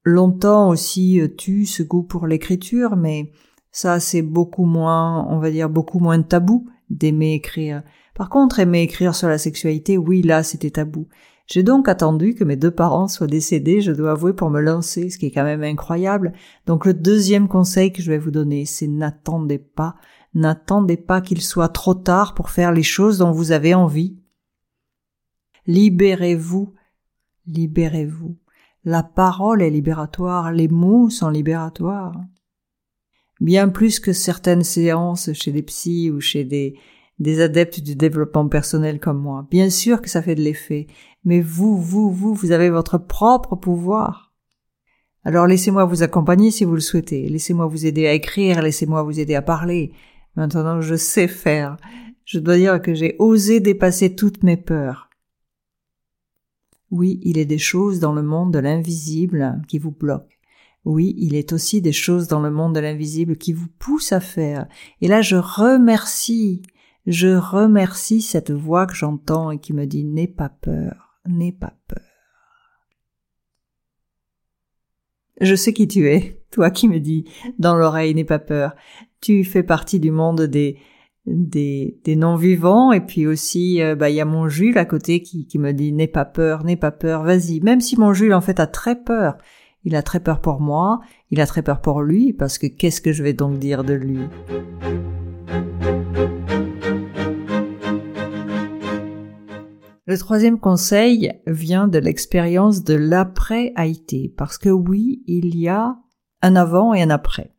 longtemps 0.04 0.70
aussi 0.70 1.20
euh, 1.20 1.28
tu 1.36 1.66
ce 1.66 1.84
goût 1.84 2.04
pour 2.04 2.28
l'écriture, 2.28 2.96
mais 2.96 3.32
ça 3.72 4.00
c'est 4.00 4.22
beaucoup 4.22 4.66
moins, 4.66 5.26
on 5.30 5.40
va 5.40 5.50
dire 5.50 5.70
beaucoup 5.70 6.00
moins 6.00 6.22
tabou 6.22 6.70
d'aimer 6.89 7.34
écrire. 7.34 7.84
Par 8.15 8.29
contre, 8.29 8.60
aimer 8.60 8.82
écrire 8.82 9.15
sur 9.15 9.27
la 9.27 9.38
sexualité, 9.38 9.98
oui, 9.98 10.22
là, 10.22 10.44
c'était 10.44 10.72
tabou. 10.72 11.08
J'ai 11.48 11.63
donc 11.63 11.88
attendu 11.88 12.36
que 12.36 12.44
mes 12.44 12.58
deux 12.58 12.72
parents 12.72 13.08
soient 13.08 13.27
décédés, 13.27 13.79
je 13.79 13.94
dois 13.94 14.12
avouer, 14.12 14.34
pour 14.34 14.50
me 14.50 14.60
lancer, 14.60 15.10
ce 15.10 15.17
qui 15.17 15.27
est 15.27 15.32
quand 15.32 15.46
même 15.46 15.63
incroyable. 15.63 16.34
Donc 16.65 16.86
le 16.86 16.94
deuxième 16.94 17.48
conseil 17.48 17.94
que 17.94 18.01
je 18.01 18.12
vais 18.12 18.17
vous 18.17 18.32
donner, 18.32 18.65
c'est 18.65 18.88
n'attendez 18.88 19.58
pas, 19.58 19.96
n'attendez 20.34 20.98
pas 20.98 21.22
qu'il 21.22 21.41
soit 21.41 21.70
trop 21.70 21.94
tard 21.94 22.34
pour 22.34 22.50
faire 22.50 22.74
les 22.74 22.84
choses 22.84 23.20
dont 23.20 23.32
vous 23.32 23.53
avez 23.53 23.74
envie. 23.74 24.17
Libérez-vous, 25.67 26.74
libérez-vous. 27.46 28.38
La 28.84 29.03
parole 29.03 29.62
est 29.62 29.70
libératoire, 29.70 30.51
les 30.51 30.67
mots 30.67 31.10
sont 31.10 31.29
libératoires. 31.29 32.13
Bien 33.39 33.70
plus 33.70 34.00
que 34.00 34.13
certaines 34.13 34.63
séances 34.63 35.32
chez 35.34 35.51
des 35.51 35.62
psys 35.62 36.10
ou 36.10 36.20
chez 36.20 36.44
des, 36.44 37.41
adeptes 37.41 37.82
du 37.82 37.96
développement 37.96 38.48
personnel 38.48 39.00
comme 39.00 39.20
moi. 39.20 39.48
Bien 39.51 39.70
sûr 39.70 40.01
que 40.01 40.10
ça 40.10 40.22
fait 40.22 40.36
de 40.36 40.41
l'effet, 40.41 40.88
mais 41.24 41.41
vous, 41.41 41.77
vous, 41.77 42.12
vous, 42.12 42.34
vous 42.34 42.51
avez 42.51 42.70
votre 42.70 42.98
propre 42.98 43.56
pouvoir. 43.56 44.34
Alors 45.24 45.46
laissez-moi 45.46 45.86
vous 45.86 46.03
accompagner 46.03 46.51
si 46.51 46.63
vous 46.63 46.74
le 46.74 46.79
souhaitez, 46.79 47.27
laissez-moi 47.27 47.67
vous 47.67 47.86
aider 47.86 48.08
à 48.08 48.13
écrire, 48.13 48.62
laissez-moi 48.62 49.03
vous 49.03 49.20
aider 49.20 49.36
à 49.36 49.41
parler. 49.41 49.91
Maintenant 50.36 50.82
je 50.82 50.96
sais 50.96 51.27
faire. 51.27 51.77
Je 52.24 52.39
dois 52.39 52.58
dire 52.58 52.82
que 52.82 52.94
j'ai 52.94 53.15
osé 53.20 53.60
dépasser 53.60 54.15
toutes 54.15 54.44
mes 54.44 54.58
peurs. 54.58 55.10
Oui, 56.89 57.20
il 57.24 57.38
est 57.38 57.46
des 57.46 57.58
choses 57.58 58.00
dans 58.00 58.13
le 58.13 58.22
monde 58.22 58.53
de 58.53 58.60
l'invisible 58.60 59.62
qui 59.67 59.79
vous 59.79 59.91
bloquent. 59.91 60.37
Oui, 60.88 61.13
il 61.17 61.36
est 61.36 61.51
aussi 61.51 61.82
des 61.82 61.91
choses 61.91 62.29
dans 62.29 62.39
le 62.39 62.50
monde 62.50 62.74
de 62.74 62.79
l'invisible 62.79 63.36
qui 63.36 63.51
vous 63.51 63.67
poussent 63.77 64.13
à 64.13 64.22
faire. 64.22 64.70
Et 65.01 65.10
là, 65.10 65.22
je 65.22 65.36
remercie, 65.36 66.62
je 67.06 67.36
remercie 67.36 68.22
cette 68.22 68.51
voix 68.51 68.88
que 68.88 68.96
j'entends 68.96 69.51
et 69.51 69.60
qui 69.60 69.74
me 69.74 69.86
dit 69.86 70.06
n'aie 70.06 70.29
pas 70.29 70.48
peur, 70.48 71.20
n'aie 71.25 71.51
pas 71.51 71.74
peur. 71.89 72.06
Je 75.41 75.56
sais 75.56 75.74
qui 75.74 75.89
tu 75.89 76.08
es, 76.08 76.41
toi 76.51 76.72
qui 76.72 76.88
me 76.88 77.01
dis 77.01 77.25
dans 77.60 77.75
l'oreille 77.75 78.15
n'aie 78.15 78.24
pas 78.24 78.39
peur. 78.39 78.74
Tu 79.20 79.44
fais 79.44 79.63
partie 79.63 80.00
du 80.00 80.12
monde 80.12 80.44
des, 80.44 80.77
des, 81.25 82.00
des 82.06 82.15
non-vivants 82.15 82.94
et 82.94 83.01
puis 83.01 83.27
aussi 83.27 83.82
euh, 83.82 83.96
bah 83.98 84.10
il 84.10 84.15
y 84.15 84.22
a 84.22 84.25
mon 84.25 84.48
Jules 84.48 84.77
à 84.77 84.86
côté 84.86 85.22
qui, 85.22 85.48
qui 85.48 85.60
me 85.60 85.74
dit 85.74 85.91
n'aie 85.91 86.08
pas 86.08 86.24
peur, 86.24 86.63
n'aie 86.63 86.77
pas 86.77 86.91
peur, 86.91 87.24
vas-y. 87.24 87.60
Même 87.60 87.82
si 87.82 88.00
mon 88.00 88.13
Jules 88.13 88.34
en 88.34 88.39
fait 88.39 88.62
a 88.62 88.67
très 88.67 88.96
peur, 88.96 89.38
il 89.88 89.96
a 89.96 90.03
très 90.03 90.20
peur 90.20 90.41
pour 90.41 90.60
moi, 90.60 91.00
il 91.32 91.39
a 91.39 91.48
très 91.48 91.62
peur 91.62 91.79
pour 91.79 92.01
lui 92.01 92.34
parce 92.34 92.58
que 92.58 92.67
qu'est-ce 92.67 93.00
que 93.00 93.13
je 93.13 93.24
vais 93.24 93.32
donc 93.32 93.58
dire 93.58 93.86
de 93.86 93.94
lui? 93.94 94.20
Le 100.06 100.17
troisième 100.17 100.60
conseil 100.60 101.32
vient 101.48 101.88
de 101.88 102.00
l'expérience 102.00 102.84
de 102.84 102.96
l'après 102.96 103.72
Haïti 103.77 104.27
parce 104.36 104.58
que 104.58 104.67
oui, 104.67 105.24
il 105.25 105.56
y 105.56 105.70
a 105.70 105.96
un 106.41 106.58
avant 106.58 106.94
et 106.94 107.01
un 107.01 107.10
après. 107.10 107.56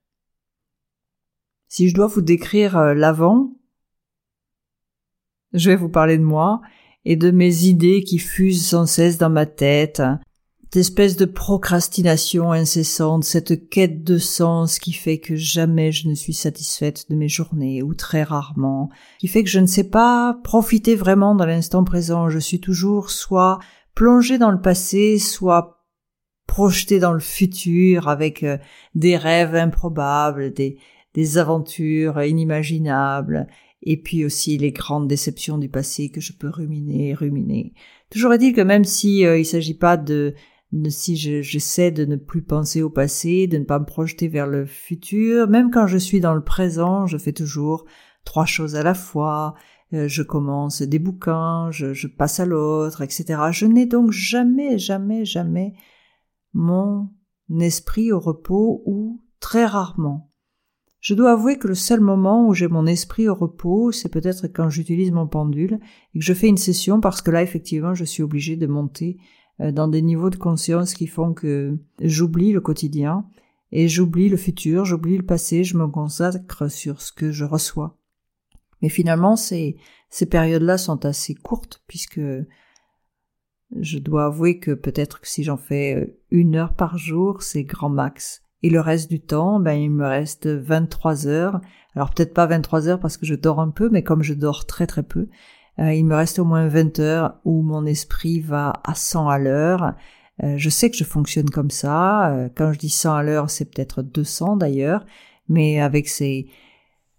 Si 1.66 1.88
je 1.88 1.94
dois 1.94 2.08
vous 2.08 2.20
décrire 2.20 2.76
euh, 2.76 2.92
l'avant, 2.92 3.56
je 5.54 5.70
vais 5.70 5.76
vous 5.76 5.88
parler 5.88 6.18
de 6.18 6.25
moi 6.25 6.61
et 7.06 7.16
de 7.16 7.30
mes 7.30 7.64
idées 7.64 8.02
qui 8.02 8.18
fusent 8.18 8.66
sans 8.66 8.85
cesse 8.85 9.16
dans 9.16 9.30
ma 9.30 9.47
tête, 9.47 10.02
d'espèce 10.73 11.17
de 11.17 11.25
procrastination 11.25 12.53
incessante, 12.53 13.25
cette 13.25 13.71
quête 13.71 14.05
de 14.05 14.19
sens 14.19 14.79
qui 14.79 14.93
fait 14.93 15.19
que 15.19 15.35
jamais 15.35 15.93
je 15.93 16.09
ne 16.09 16.15
suis 16.15 16.35
satisfaite 16.35 17.07
de 17.11 17.17
mes 17.17 17.29
journées, 17.29 17.83
ou 17.83 17.95
très 17.95 18.23
rarement, 18.23 18.91
qui 19.19 19.29
fait 19.29 19.45
que 19.45 19.51
je 19.51 19.61
ne 19.61 19.67
sais 19.67 19.89
pas 19.89 20.39
profiter 20.45 20.95
vraiment 20.95 21.35
dans 21.35 21.47
l'instant 21.47 21.85
présent, 21.85 22.29
je 22.29 22.39
suis 22.39 22.61
toujours 22.61 23.11
soit 23.11 23.59
plongée 23.95 24.39
dans 24.39 24.51
le 24.51 24.61
passé, 24.61 25.19
soit 25.19 25.87
projetée 26.47 26.99
dans 26.99 27.13
le 27.13 27.21
futur 27.21 28.09
avec 28.09 28.43
euh, 28.43 28.59
des 28.95 29.17
rêves 29.17 29.55
improbables, 29.55 30.53
des, 30.53 30.79
des 31.15 31.39
aventures 31.39 32.23
inimaginables, 32.23 33.47
et 33.83 33.97
puis 33.97 34.25
aussi 34.25 34.59
les 34.59 34.73
grandes 34.73 35.09
déceptions 35.09 35.59
du 35.59 35.69
passé 35.69 36.11
que 36.11 36.21
je 36.21 36.33
peux 36.33 36.49
ruminer, 36.49 37.15
ruminer. 37.15 37.73
Toujours 38.11 38.33
est-il 38.33 38.55
que 38.55 38.61
même 38.61 38.85
si 38.85 39.25
euh, 39.25 39.39
il 39.39 39.45
s'agit 39.45 39.75
pas 39.75 39.97
de, 39.97 40.35
si 40.89 41.17
j'essaie 41.17 41.91
de 41.91 42.05
ne 42.05 42.17
plus 42.17 42.43
penser 42.43 42.83
au 42.83 42.91
passé, 42.91 43.47
de 43.47 43.59
ne 43.59 43.65
pas 43.65 43.79
me 43.79 43.87
projeter 43.87 44.29
vers 44.29 44.47
le 44.47 44.67
futur, 44.67 45.49
même 45.49 45.71
quand 45.71 45.87
je 45.87 45.99
suis 45.99 46.21
dans 46.21 46.35
le 46.35 46.45
présent, 46.45 47.07
je 47.07 47.17
fais 47.17 47.33
toujours 47.33 47.85
trois 48.25 48.47
choses 48.47 48.77
à 48.77 48.83
la 48.83 48.95
fois. 48.95 49.55
Euh, 49.95 50.07
je 50.07 50.23
commence 50.23 50.83
des 50.83 50.99
bouquins, 50.99 51.71
je, 51.71 51.95
je 51.95 52.07
passe 52.07 52.41
à 52.41 52.45
l'autre, 52.45 53.01
etc. 53.01 53.41
Je 53.53 53.65
n'ai 53.65 53.87
donc 53.87 54.11
jamais, 54.11 54.79
jamais, 54.79 55.25
jamais 55.25 55.75
mon 56.53 57.09
esprit 57.61 58.13
au 58.13 58.21
repos 58.21 58.83
ou 58.85 59.23
très 59.41 59.65
rarement. 59.65 60.31
Je 61.01 61.15
dois 61.15 61.33
avouer 61.33 61.59
que 61.59 61.69
le 61.69 61.75
seul 61.75 62.01
moment 62.01 62.47
où 62.47 62.55
j'ai 62.55 62.69
mon 62.69 62.85
esprit 62.85 63.29
au 63.29 63.35
repos, 63.35 63.93
c'est 63.93 64.09
peut-être 64.09 64.49
quand 64.49 64.69
j'utilise 64.69 65.13
mon 65.13 65.29
pendule 65.29 65.79
et 66.15 66.19
que 66.19 66.25
je 66.25 66.35
fais 66.35 66.49
une 66.49 66.57
session 66.57 67.01
parce 67.01 67.23
que 67.23 67.31
là, 67.31 67.43
effectivement, 67.43 67.95
je 67.95 68.05
suis 68.05 68.23
obligée 68.23 68.57
de 68.57 68.67
monter 68.67 69.19
dans 69.59 69.88
des 69.88 70.03
niveaux 70.03 70.31
de 70.31 70.37
conscience 70.37 70.95
qui 70.95 71.07
font 71.07 71.35
que 71.35 71.77
j'oublie 72.00 72.53
le 72.53 72.61
quotidien 72.61 73.27
et 73.73 73.88
j'oublie 73.88 74.29
le 74.29 74.37
futur, 74.37 74.85
j'oublie 74.85 75.17
le 75.17 75.27
passé, 75.27 75.65
je 75.65 75.77
me 75.77 75.88
consacre 75.88 76.71
sur 76.71 77.03
ce 77.03 77.12
que 77.12 77.33
je 77.33 77.45
reçois. 77.45 77.97
Mais 78.83 78.88
finalement, 78.88 79.37
ces, 79.37 79.77
ces 80.11 80.27
périodes-là 80.27 80.79
sont 80.79 81.05
assez 81.05 81.35
courtes 81.35 81.83
puisque 81.87 82.21
je 83.77 83.99
dois 83.99 84.27
avouer 84.27 84.59
que 84.59 84.73
peut-être 84.73 85.21
que 85.21 85.29
si 85.29 85.43
j'en 85.45 85.57
fais 85.57 85.95
euh, 85.95 86.19
une 86.31 86.57
heure 86.57 86.75
par 86.75 86.97
jour, 86.97 87.43
c'est 87.43 87.65
grand 87.65 87.91
max. 87.91 88.43
Et 88.62 88.71
le 88.71 88.81
reste 88.81 89.11
du 89.11 89.21
temps, 89.21 89.61
ben, 89.61 89.75
il 89.75 89.91
me 89.91 90.07
reste 90.07 90.47
23 90.47 91.27
heures. 91.27 91.61
Alors 91.95 92.11
peut-être 92.12 92.35
pas 92.35 92.47
23 92.47 92.88
heures 92.88 93.00
parce 93.00 93.17
que 93.17 93.27
je 93.27 93.35
dors 93.35 93.61
un 93.61 93.71
peu, 93.71 93.88
mais 93.91 94.03
comme 94.03 94.23
je 94.23 94.35
dors 94.35 94.67
très 94.67 94.87
très 94.87 95.03
peu, 95.03 95.21
euh, 95.21 95.27
il 95.78 96.04
me 96.04 96.16
reste 96.16 96.38
au 96.38 96.44
moins 96.44 96.66
20 96.66 96.99
heures 96.99 97.35
où 97.44 97.62
mon 97.62 97.87
esprit 97.87 98.40
va 98.40 98.73
à 98.85 98.94
100 98.94 99.28
à 99.28 99.38
l'heure. 99.38 99.94
Euh, 100.42 100.54
je 100.56 100.68
sais 100.68 100.90
que 100.90 100.97
je 100.97 101.04
fonctionne 101.04 101.50
comme 101.50 101.70
ça. 101.70 102.30
Euh, 102.32 102.49
quand 102.54 102.73
je 102.73 102.78
dis 102.78 102.90
100 102.90 103.14
à 103.14 103.23
l'heure, 103.23 103.50
c'est 103.50 103.64
peut-être 103.64 104.02
200 104.02 104.56
d'ailleurs, 104.56 105.04
mais 105.49 105.80
avec 105.80 106.08
ces, 106.08 106.49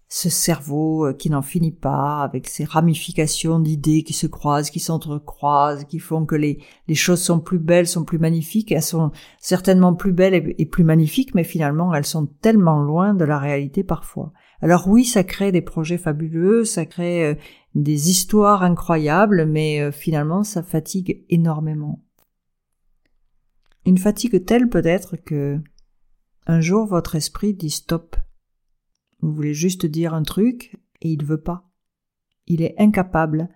ce 0.08 0.30
cerveau 0.30 1.06
euh, 1.06 1.12
qui 1.12 1.28
n'en 1.28 1.42
finit 1.42 1.72
pas, 1.72 2.22
avec 2.22 2.48
ces 2.48 2.64
ramifications 2.64 3.60
d'idées 3.60 4.02
qui 4.04 4.14
se 4.14 4.26
croisent, 4.26 4.70
qui 4.70 4.80
s'entrecroisent, 4.80 5.84
qui 5.84 5.98
font 5.98 6.24
que 6.24 6.34
les, 6.34 6.58
les 6.88 6.94
choses 6.94 7.22
sont 7.22 7.40
plus 7.40 7.58
belles, 7.58 7.86
sont 7.86 8.04
plus 8.04 8.18
magnifiques, 8.18 8.72
elles 8.72 8.82
sont 8.82 9.12
certainement 9.38 9.94
plus 9.94 10.12
belles 10.12 10.54
et, 10.58 10.66
plus 10.66 10.84
magnifiques, 10.84 11.34
mais 11.34 11.44
finalement 11.44 11.94
elles 11.94 12.06
sont 12.06 12.26
tellement 12.40 12.80
loin 12.80 13.12
de 13.14 13.24
la 13.24 13.38
réalité 13.38 13.84
parfois. 13.84 14.32
Alors 14.62 14.88
oui, 14.88 15.04
ça 15.04 15.24
crée 15.24 15.52
des 15.52 15.62
projets 15.62 15.98
fabuleux, 15.98 16.64
ça 16.64 16.84
crée 16.84 17.26
euh, 17.26 17.34
des 17.74 18.10
histoires 18.10 18.62
incroyables, 18.62 19.46
mais 19.46 19.80
euh, 19.80 19.90
finalement 19.90 20.44
ça 20.44 20.62
fatigue 20.62 21.24
énormément. 21.30 22.04
Une 23.86 23.98
fatigue 23.98 24.44
telle 24.44 24.68
peut-être 24.68 25.16
que 25.16 25.58
un 26.46 26.60
jour 26.60 26.86
votre 26.86 27.14
esprit 27.14 27.54
dit 27.54 27.70
stop, 27.70 28.16
vous 29.20 29.32
voulez 29.32 29.54
juste 29.54 29.86
dire 29.86 30.14
un 30.14 30.22
truc 30.22 30.76
et 31.00 31.10
il 31.10 31.24
veut 31.24 31.40
pas. 31.40 31.70
Il 32.46 32.62
est 32.62 32.74
incapable. 32.78 33.48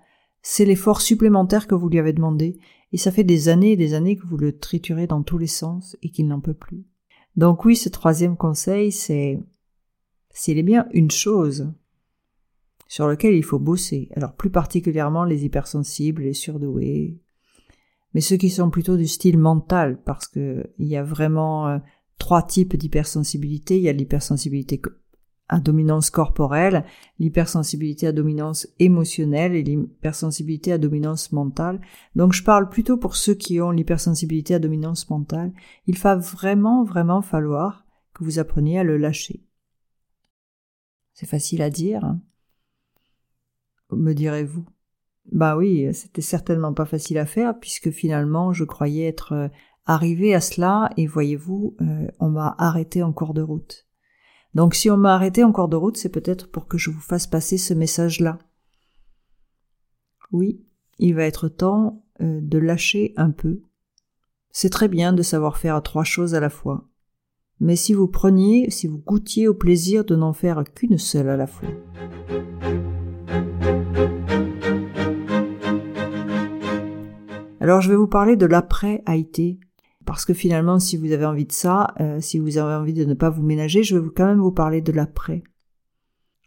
C'est 0.42 0.64
l'effort 0.64 1.00
supplémentaire 1.00 1.66
que 1.66 1.74
vous 1.74 1.88
lui 1.88 1.98
avez 1.98 2.12
demandé 2.12 2.58
et 2.92 2.96
ça 2.96 3.10
fait 3.10 3.24
des 3.24 3.48
années 3.48 3.72
et 3.72 3.76
des 3.76 3.94
années 3.94 4.16
que 4.16 4.26
vous 4.26 4.36
le 4.36 4.56
triturez 4.58 5.06
dans 5.06 5.22
tous 5.22 5.38
les 5.38 5.46
sens 5.46 5.96
et 6.02 6.10
qu'il 6.10 6.28
n'en 6.28 6.40
peut 6.40 6.54
plus. 6.54 6.84
Donc 7.36 7.64
oui, 7.64 7.76
ce 7.76 7.88
troisième 7.88 8.36
conseil, 8.36 8.92
c'est 8.92 9.40
s'il 10.34 10.58
est 10.58 10.62
bien 10.62 10.86
une 10.92 11.10
chose 11.10 11.72
sur 12.86 13.08
laquelle 13.08 13.34
il 13.34 13.42
faut 13.42 13.58
bosser, 13.58 14.10
alors 14.14 14.34
plus 14.34 14.50
particulièrement 14.50 15.24
les 15.24 15.46
hypersensibles, 15.46 16.24
les 16.24 16.34
surdoués, 16.34 17.18
mais 18.14 18.20
ceux 18.20 18.36
qui 18.36 18.50
sont 18.50 18.70
plutôt 18.70 18.96
du 18.96 19.06
style 19.06 19.38
mental, 19.38 19.98
parce 20.04 20.28
que 20.28 20.70
il 20.78 20.86
y 20.86 20.96
a 20.96 21.02
vraiment 21.02 21.68
euh, 21.68 21.78
trois 22.18 22.42
types 22.42 22.76
d'hypersensibilité. 22.76 23.76
Il 23.76 23.82
y 23.82 23.88
a 23.88 23.92
l'hypersensibilité 23.92 24.80
à 25.48 25.60
dominance 25.60 26.10
corporelle, 26.10 26.84
l'hypersensibilité 27.18 28.06
à 28.06 28.12
dominance 28.12 28.68
émotionnelle 28.78 29.54
et 29.54 29.62
l'hypersensibilité 29.62 30.72
à 30.72 30.78
dominance 30.78 31.32
mentale. 31.32 31.80
Donc 32.14 32.32
je 32.32 32.44
parle 32.44 32.70
plutôt 32.70 32.96
pour 32.96 33.16
ceux 33.16 33.34
qui 33.34 33.60
ont 33.60 33.72
l'hypersensibilité 33.72 34.54
à 34.54 34.58
dominance 34.58 35.10
mentale. 35.10 35.52
Il 35.86 35.98
va 35.98 36.16
vraiment, 36.16 36.84
vraiment 36.84 37.20
falloir 37.20 37.84
que 38.14 38.24
vous 38.24 38.38
appreniez 38.38 38.78
à 38.78 38.84
le 38.84 38.96
lâcher. 38.96 39.42
C'est 41.14 41.26
facile 41.26 41.62
à 41.62 41.70
dire, 41.70 42.16
me 43.90 44.12
direz-vous? 44.12 44.66
Bah 45.32 45.56
oui, 45.56 45.92
c'était 45.94 46.22
certainement 46.22 46.74
pas 46.74 46.84
facile 46.84 47.18
à 47.18 47.26
faire 47.26 47.58
puisque 47.58 47.90
finalement 47.90 48.52
je 48.52 48.64
croyais 48.64 49.06
être 49.06 49.32
euh, 49.32 49.48
arrivé 49.86 50.34
à 50.34 50.40
cela 50.40 50.90
et 50.96 51.06
voyez-vous, 51.06 51.76
euh, 51.80 52.08
on 52.18 52.28
m'a 52.28 52.54
arrêté 52.58 53.02
en 53.02 53.12
cours 53.12 53.32
de 53.32 53.42
route. 53.42 53.86
Donc 54.54 54.74
si 54.74 54.90
on 54.90 54.96
m'a 54.96 55.14
arrêté 55.14 55.42
en 55.42 55.52
cours 55.52 55.68
de 55.68 55.76
route, 55.76 55.96
c'est 55.96 56.10
peut-être 56.10 56.50
pour 56.50 56.68
que 56.68 56.78
je 56.78 56.90
vous 56.90 57.00
fasse 57.00 57.26
passer 57.26 57.58
ce 57.58 57.74
message-là. 57.74 58.38
Oui, 60.30 60.64
il 60.98 61.14
va 61.14 61.24
être 61.24 61.48
temps 61.48 62.04
euh, 62.20 62.40
de 62.42 62.58
lâcher 62.58 63.14
un 63.16 63.30
peu. 63.30 63.62
C'est 64.50 64.70
très 64.70 64.88
bien 64.88 65.12
de 65.12 65.22
savoir 65.22 65.58
faire 65.58 65.82
trois 65.82 66.04
choses 66.04 66.34
à 66.34 66.40
la 66.40 66.50
fois. 66.50 66.88
Mais 67.60 67.76
si 67.76 67.94
vous 67.94 68.08
preniez, 68.08 68.70
si 68.70 68.86
vous 68.86 68.98
goûtiez 68.98 69.48
au 69.48 69.54
plaisir 69.54 70.04
de 70.04 70.16
n'en 70.16 70.32
faire 70.32 70.64
qu'une 70.74 70.98
seule 70.98 71.28
à 71.28 71.36
la 71.36 71.46
fois. 71.46 71.68
Alors 77.60 77.80
je 77.80 77.88
vais 77.88 77.96
vous 77.96 78.06
parler 78.06 78.36
de 78.36 78.44
l'après 78.44 79.02
Haïti, 79.06 79.58
parce 80.04 80.26
que 80.26 80.34
finalement 80.34 80.78
si 80.78 80.98
vous 80.98 81.12
avez 81.12 81.24
envie 81.24 81.46
de 81.46 81.52
ça, 81.52 81.94
euh, 81.98 82.20
si 82.20 82.38
vous 82.38 82.58
avez 82.58 82.74
envie 82.74 82.92
de 82.92 83.06
ne 83.06 83.14
pas 83.14 83.30
vous 83.30 83.42
ménager, 83.42 83.82
je 83.82 83.96
vais 83.96 84.10
quand 84.14 84.26
même 84.26 84.40
vous 84.40 84.52
parler 84.52 84.82
de 84.82 84.92
l'après. 84.92 85.42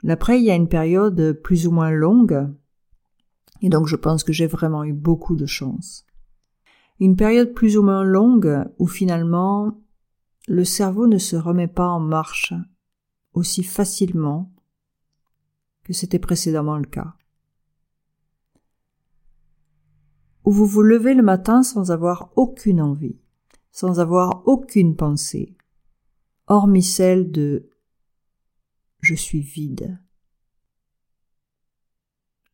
L'après, 0.03 0.39
il 0.39 0.45
y 0.45 0.51
a 0.51 0.55
une 0.55 0.67
période 0.67 1.39
plus 1.43 1.65
ou 1.65 1.71
moins 1.71 1.89
longue, 1.89 2.47
et 3.61 3.69
donc 3.69 3.87
je 3.87 3.95
pense 3.95 4.23
que 4.23 4.31
j'ai 4.31 4.45
vraiment 4.45 4.83
eu 4.83 4.93
beaucoup 4.93 5.35
de 5.35 5.47
chance. 5.47 6.05
Une 6.99 7.15
période 7.15 7.53
plus 7.53 7.77
ou 7.77 7.83
moins 7.83 8.03
longue 8.03 8.65
où 8.77 8.85
finalement 8.85 9.75
le 10.48 10.66
cerveau 10.66 11.08
ne 11.08 11.18
se 11.18 11.36
remet 11.36 11.68
pas 11.68 11.88
en 11.88 12.00
marche 12.00 12.54
aussi 13.34 13.63
facilement 13.63 14.51
que 15.84 15.94
c'était 15.94 16.20
précédemment 16.20 16.77
le 16.77 16.88
cas. 16.88 17.16
où 20.48 20.51
vous 20.51 20.66
vous 20.66 20.82
levez 20.82 21.13
le 21.13 21.24
matin 21.24 21.62
sans 21.62 21.92
avoir 21.92 22.32
aucune 22.38 22.80
envie, 22.80 23.20
sans 23.70 24.00
avoir 24.00 24.48
aucune 24.48 24.96
pensée, 24.96 25.58
hormis 26.48 26.84
celle 26.84 27.34
de 27.34 27.70
je 29.01 29.13
suis 29.13 29.42
vide. 29.42 30.00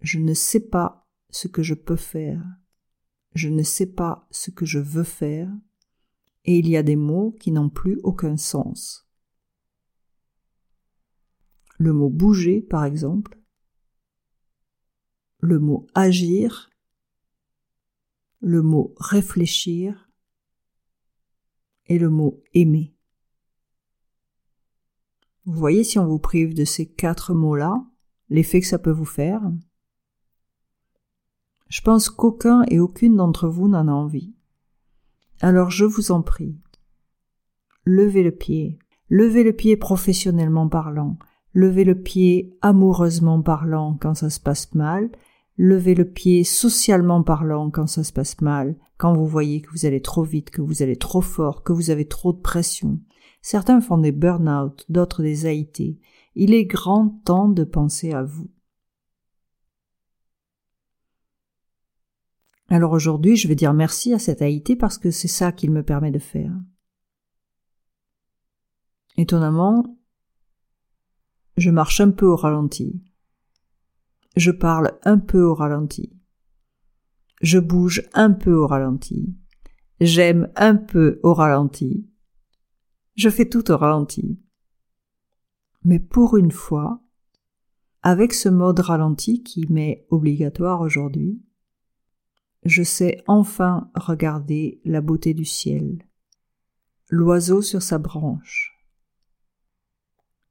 Je 0.02 0.18
ne 0.18 0.34
sais 0.34 0.60
pas 0.60 1.08
ce 1.30 1.48
que 1.48 1.62
je 1.62 1.76
peux 1.76 1.96
faire, 1.96 2.44
je 3.36 3.50
ne 3.50 3.62
sais 3.62 3.94
pas 3.94 4.28
ce 4.32 4.50
que 4.50 4.66
je 4.66 4.80
veux 4.80 5.04
faire, 5.04 5.52
et 6.46 6.58
il 6.58 6.68
y 6.68 6.78
a 6.78 6.84
des 6.84 6.96
mots 6.96 7.32
qui 7.40 7.52
n'ont 7.52 7.70
plus 7.70 8.00
aucun 8.04 8.38
sens. 8.38 9.08
Le 11.78 11.94
mot 11.94 12.10
bouger, 12.10 12.62
par 12.62 12.86
exemple, 12.86 13.40
le 15.40 15.60
mot 15.60 15.88
agir, 15.94 16.70
le 18.40 18.62
mot 18.62 18.94
réfléchir 18.98 20.10
et 21.88 21.98
le 21.98 22.10
mot 22.10 22.42
aimer. 22.54 22.96
Vous 25.46 25.60
voyez 25.60 25.84
si 25.84 26.00
on 26.00 26.08
vous 26.08 26.20
prive 26.20 26.54
de 26.54 26.64
ces 26.64 26.90
quatre 26.90 27.34
mots-là, 27.34 27.86
l'effet 28.30 28.62
que 28.62 28.68
ça 28.68 28.80
peut 28.80 28.92
vous 28.92 29.06
faire. 29.06 29.42
Je 31.68 31.82
pense 31.82 32.10
qu'aucun 32.10 32.64
et 32.70 32.80
aucune 32.80 33.18
d'entre 33.18 33.50
vous 33.50 33.68
n'en 33.68 33.88
a 33.88 33.92
envie. 33.92 34.34
Alors 35.44 35.70
je 35.70 35.86
vous 35.86 36.12
en 36.12 36.24
prie, 36.24 36.58
levez 37.86 38.24
le 38.24 38.32
pied, 38.32 38.80
levez 39.10 39.44
le 39.44 39.54
pied 39.54 39.78
professionnellement 39.78 40.68
parlant, 40.68 41.20
levez 41.54 41.84
le 41.84 42.02
pied 42.02 42.58
amoureusement 42.62 43.44
parlant 43.44 43.96
quand 44.02 44.16
ça 44.16 44.32
se 44.32 44.40
passe 44.40 44.74
mal, 44.74 45.12
Levez 45.58 45.94
le 45.94 46.06
pied 46.06 46.44
socialement 46.44 47.22
parlant 47.22 47.70
quand 47.70 47.86
ça 47.86 48.04
se 48.04 48.12
passe 48.12 48.42
mal, 48.42 48.76
quand 48.98 49.14
vous 49.14 49.28
voyez 49.28 49.62
que 49.62 49.70
vous 49.70 49.86
allez 49.86 50.02
trop 50.02 50.24
vite, 50.24 50.50
que 50.50 50.64
vous 50.64 50.82
allez 50.82 50.96
trop 50.96 51.22
fort, 51.22 51.62
que 51.62 51.74
vous 51.74 51.92
avez 51.92 52.08
trop 52.08 52.34
de 52.34 52.40
pression. 52.40 53.00
Certains 53.44 53.80
font 53.80 54.00
des 54.00 54.12
burn-out, 54.12 54.86
d'autres 54.90 55.22
des 55.22 55.46
AIT. 55.46 56.00
Il 56.36 56.56
est 56.56 56.66
grand 56.66 57.10
temps 57.24 57.50
de 57.50 57.64
penser 57.64 58.14
à 58.14 58.24
vous. 58.24 58.50
Alors 62.74 62.92
aujourd'hui, 62.92 63.36
je 63.36 63.48
vais 63.48 63.56
dire 63.56 63.74
merci 63.74 64.14
à 64.14 64.20
cette 64.20 64.42
AIT 64.42 64.76
parce 64.80 64.98
que 64.98 65.12
c'est 65.12 65.28
ça 65.28 65.52
qu'il 65.52 65.72
me 65.72 65.84
permet 65.84 66.12
de 66.12 66.20
faire. 66.20 66.52
Étonnamment, 69.16 69.98
je 71.56 71.70
marche 71.70 72.02
un 72.02 72.10
peu 72.10 72.26
au 72.26 72.36
ralenti 72.36 73.04
je 74.36 74.52
parle 74.52 74.98
un 75.04 75.20
peu 75.20 75.42
au 75.42 75.54
ralenti. 75.54 76.12
Je 77.42 77.60
bouge 77.60 78.04
un 78.14 78.32
peu 78.32 78.54
au 78.54 78.68
ralenti. 78.68 79.36
J'aime 80.00 80.52
un 80.56 80.76
peu 80.76 81.20
au 81.24 81.34
ralenti. 81.34 82.10
Je 83.16 83.30
fais 83.30 83.48
tout 83.48 83.70
au 83.72 83.78
ralenti. 83.78 84.40
Mais 85.84 86.00
pour 86.00 86.38
une 86.38 86.52
fois, 86.52 87.02
avec 88.02 88.34
ce 88.34 88.50
mode 88.50 88.80
ralenti 88.80 89.44
qui 89.44 89.68
m'est 89.72 90.08
obligatoire 90.10 90.82
aujourd'hui, 90.82 91.42
je 92.66 92.84
sais 92.84 93.24
enfin 93.28 93.92
regarder 93.96 94.82
la 94.86 95.02
beauté 95.02 95.34
du 95.34 95.46
ciel, 95.46 96.06
l'oiseau 97.10 97.62
sur 97.62 97.82
sa 97.82 97.98
branche, 97.98 98.78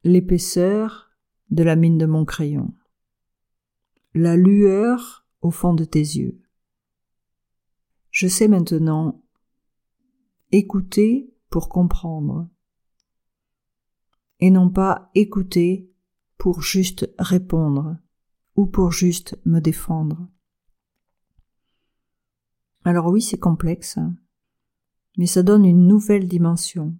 l'épaisseur 0.05 1.11
de 1.51 1.63
la 1.63 1.77
mine 1.77 1.99
de 1.99 2.07
mon 2.07 2.25
crayon 2.25 2.75
la 4.15 4.37
lueur 4.37 5.27
au 5.41 5.51
fond 5.51 5.75
de 5.75 5.85
tes 5.85 6.01
yeux. 6.01 6.41
Je 8.11 8.29
sais 8.29 8.49
maintenant 8.49 9.23
écouter 10.51 11.33
pour 11.49 11.69
comprendre 11.69 12.49
et 14.41 14.51
non 14.51 14.69
pas 14.69 15.11
écouter 15.15 15.91
pour 16.37 16.61
juste 16.63 17.11
répondre 17.19 17.97
ou 18.55 18.67
pour 18.67 18.93
juste 18.93 19.39
me 19.47 19.61
défendre. 19.61 20.29
Alors 22.85 23.07
oui, 23.07 23.23
c'est 23.23 23.39
complexe, 23.39 23.99
mais 25.17 25.27
ça 25.27 25.43
donne 25.43 25.65
une 25.65 25.87
nouvelle 25.87 26.27
dimension. 26.27 26.95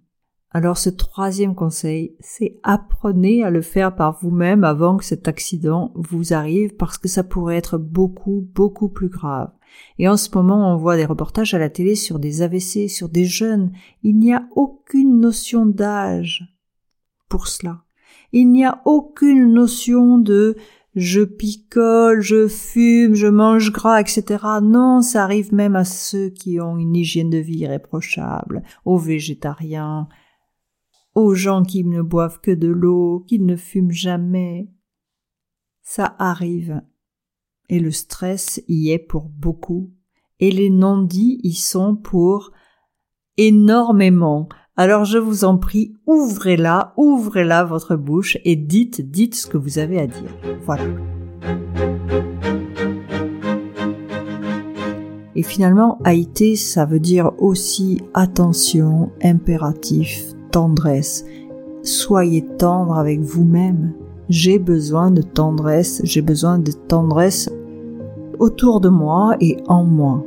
Alors 0.55 0.77
ce 0.77 0.89
troisième 0.91 1.55
conseil, 1.55 2.15
c'est 2.19 2.59
apprenez 2.61 3.43
à 3.43 3.49
le 3.49 3.63
faire 3.63 3.95
par 3.95 4.19
vous-même 4.21 4.63
avant 4.63 4.97
que 4.97 5.03
cet 5.03 5.27
accident 5.27 5.91
vous 5.95 6.33
arrive 6.33 6.75
parce 6.75 6.99
que 6.99 7.07
ça 7.07 7.23
pourrait 7.23 7.57
être 7.57 7.79
beaucoup, 7.79 8.47
beaucoup 8.53 8.87
plus 8.87 9.09
grave. 9.09 9.51
Et 9.97 10.07
en 10.07 10.15
ce 10.15 10.29
moment, 10.35 10.71
on 10.71 10.77
voit 10.77 10.95
des 10.95 11.05
reportages 11.05 11.55
à 11.55 11.59
la 11.59 11.69
télé 11.69 11.95
sur 11.95 12.19
des 12.19 12.43
AVC, 12.43 12.87
sur 12.87 13.09
des 13.09 13.25
jeunes. 13.25 13.71
Il 14.03 14.19
n'y 14.19 14.31
a 14.31 14.47
aucune 14.55 15.19
notion 15.19 15.65
d'âge 15.65 16.43
pour 17.29 17.47
cela. 17.47 17.83
Il 18.31 18.51
n'y 18.51 18.63
a 18.63 18.81
aucune 18.85 19.53
notion 19.53 20.19
de 20.19 20.55
je 20.95 21.21
picole, 21.21 22.21
je 22.21 22.47
fume, 22.47 23.15
je 23.15 23.27
mange 23.27 23.71
gras, 23.71 23.99
etc. 23.99 24.43
Non, 24.61 25.01
ça 25.01 25.23
arrive 25.23 25.53
même 25.53 25.75
à 25.75 25.85
ceux 25.85 26.29
qui 26.29 26.59
ont 26.59 26.77
une 26.77 26.95
hygiène 26.95 27.31
de 27.31 27.39
vie 27.39 27.59
irréprochable, 27.59 28.63
aux 28.85 28.97
végétariens, 28.97 30.07
aux 31.15 31.33
gens 31.33 31.63
qui 31.63 31.83
ne 31.83 32.01
boivent 32.01 32.41
que 32.41 32.51
de 32.51 32.67
l'eau, 32.67 33.25
qui 33.27 33.39
ne 33.39 33.55
fument 33.55 33.91
jamais. 33.91 34.69
Ça 35.81 36.15
arrive. 36.19 36.81
Et 37.69 37.79
le 37.79 37.91
stress 37.91 38.61
y 38.67 38.91
est 38.91 38.99
pour 38.99 39.29
beaucoup. 39.29 39.91
Et 40.39 40.51
les 40.51 40.69
non-dits 40.69 41.39
y 41.43 41.53
sont 41.53 41.95
pour 41.95 42.51
énormément. 43.37 44.47
Alors 44.75 45.05
je 45.05 45.19
vous 45.19 45.45
en 45.45 45.57
prie, 45.57 45.93
ouvrez-la, 46.07 46.93
ouvrez-la 46.97 47.63
votre 47.63 47.95
bouche 47.95 48.39
et 48.43 48.55
dites, 48.55 49.11
dites 49.11 49.35
ce 49.35 49.45
que 49.45 49.57
vous 49.59 49.77
avez 49.77 49.99
à 49.99 50.07
dire. 50.07 50.35
Voilà. 50.65 50.85
Et 55.35 55.43
finalement, 55.43 55.99
Haïté, 56.03 56.55
ça 56.55 56.85
veut 56.85 56.99
dire 56.99 57.33
aussi 57.37 58.01
attention, 58.15 59.11
impératif, 59.23 60.23
tendresse. 60.49 61.23
Soyez 61.83 62.43
tendre 62.57 62.97
avec 62.97 63.19
vous-même. 63.19 63.93
J'ai 64.29 64.57
besoin 64.57 65.11
de 65.11 65.21
tendresse, 65.21 66.01
j'ai 66.03 66.23
besoin 66.23 66.57
de 66.57 66.71
tendresse 66.71 67.47
autour 68.39 68.81
de 68.81 68.89
moi 68.89 69.35
et 69.39 69.57
en 69.67 69.83
moi. 69.83 70.25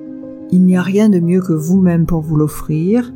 Il 0.53 0.63
n'y 0.63 0.77
a 0.77 0.83
rien 0.83 1.09
de 1.09 1.19
mieux 1.19 1.41
que 1.41 1.53
vous-même 1.53 2.07
pour 2.07 2.21
vous 2.21 2.37
l'offrir, 2.37 3.13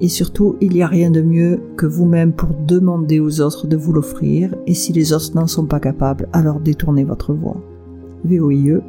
et 0.00 0.08
surtout 0.08 0.56
il 0.60 0.72
n'y 0.72 0.82
a 0.82 0.86
rien 0.86 1.10
de 1.10 1.22
mieux 1.22 1.60
que 1.76 1.86
vous-même 1.86 2.32
pour 2.32 2.50
demander 2.66 3.20
aux 3.20 3.40
autres 3.40 3.66
de 3.66 3.76
vous 3.76 3.92
l'offrir, 3.92 4.54
et 4.66 4.74
si 4.74 4.92
les 4.92 5.12
autres 5.12 5.34
n'en 5.34 5.46
sont 5.46 5.66
pas 5.66 5.80
capables, 5.80 6.28
alors 6.32 6.60
détournez 6.60 7.04
votre 7.04 7.32
voix. 7.32 7.60
VOIE, 8.24 8.80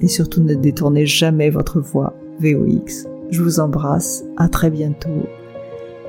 et 0.00 0.08
surtout 0.08 0.42
ne 0.42 0.54
détournez 0.54 1.06
jamais 1.06 1.50
votre 1.50 1.80
voix. 1.80 2.14
VOX. 2.40 3.08
Je 3.30 3.42
vous 3.42 3.58
embrasse, 3.58 4.24
à 4.36 4.48
très 4.48 4.70
bientôt 4.70 5.26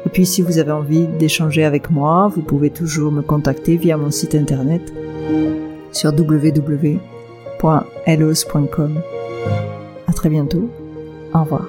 et 0.05 0.09
puis 0.09 0.25
si 0.25 0.41
vous 0.41 0.57
avez 0.57 0.71
envie 0.71 1.05
d'échanger 1.07 1.63
avec 1.63 1.91
moi, 1.91 2.31
vous 2.33 2.41
pouvez 2.41 2.69
toujours 2.69 3.11
me 3.11 3.21
contacter 3.21 3.75
via 3.77 3.97
mon 3.97 4.11
site 4.11 4.35
internet 4.35 4.93
sur 5.91 6.11
www.elos.com. 6.11 7.01
À 10.07 10.13
très 10.13 10.29
bientôt. 10.29 10.69
Au 11.33 11.41
revoir. 11.41 11.67